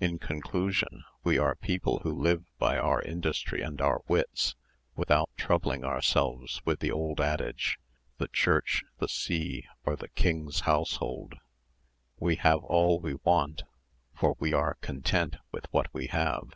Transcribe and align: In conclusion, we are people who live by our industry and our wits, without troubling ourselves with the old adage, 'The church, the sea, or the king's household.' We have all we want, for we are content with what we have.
In 0.00 0.18
conclusion, 0.18 1.04
we 1.22 1.38
are 1.38 1.54
people 1.54 2.00
who 2.00 2.10
live 2.12 2.42
by 2.58 2.76
our 2.76 3.00
industry 3.00 3.62
and 3.62 3.80
our 3.80 4.00
wits, 4.08 4.56
without 4.96 5.30
troubling 5.36 5.84
ourselves 5.84 6.60
with 6.64 6.80
the 6.80 6.90
old 6.90 7.20
adage, 7.20 7.78
'The 8.18 8.26
church, 8.32 8.82
the 8.98 9.06
sea, 9.06 9.66
or 9.84 9.94
the 9.94 10.08
king's 10.08 10.62
household.' 10.62 11.36
We 12.18 12.34
have 12.34 12.64
all 12.64 12.98
we 12.98 13.14
want, 13.22 13.62
for 14.12 14.34
we 14.40 14.52
are 14.52 14.74
content 14.80 15.36
with 15.52 15.66
what 15.70 15.86
we 15.94 16.08
have. 16.08 16.50